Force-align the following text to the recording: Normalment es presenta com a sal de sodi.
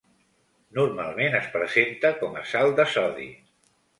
Normalment 0.77 1.37
es 1.41 1.51
presenta 1.57 2.11
com 2.23 2.39
a 2.41 2.45
sal 2.55 2.73
de 2.79 2.89
sodi. 2.97 3.29